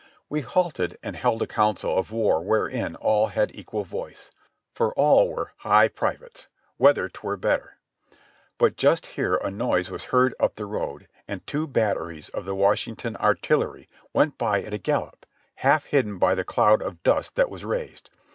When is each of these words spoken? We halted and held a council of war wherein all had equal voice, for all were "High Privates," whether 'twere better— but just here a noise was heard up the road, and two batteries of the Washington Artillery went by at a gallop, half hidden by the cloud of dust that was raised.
We 0.29 0.41
halted 0.41 0.97
and 1.03 1.15
held 1.15 1.43
a 1.43 1.45
council 1.45 1.95
of 1.95 2.11
war 2.11 2.41
wherein 2.43 2.95
all 2.95 3.27
had 3.27 3.55
equal 3.55 3.83
voice, 3.83 4.31
for 4.73 4.95
all 4.95 5.29
were 5.29 5.51
"High 5.57 5.89
Privates," 5.89 6.47
whether 6.77 7.07
'twere 7.07 7.37
better— 7.37 7.77
but 8.57 8.77
just 8.77 9.05
here 9.05 9.35
a 9.35 9.51
noise 9.51 9.91
was 9.91 10.05
heard 10.05 10.33
up 10.39 10.55
the 10.55 10.65
road, 10.65 11.07
and 11.27 11.45
two 11.45 11.67
batteries 11.67 12.29
of 12.29 12.45
the 12.45 12.55
Washington 12.55 13.15
Artillery 13.17 13.87
went 14.11 14.39
by 14.39 14.63
at 14.63 14.73
a 14.73 14.79
gallop, 14.79 15.27
half 15.57 15.85
hidden 15.85 16.17
by 16.17 16.33
the 16.33 16.43
cloud 16.43 16.81
of 16.81 17.03
dust 17.03 17.35
that 17.35 17.51
was 17.51 17.63
raised. 17.63 18.09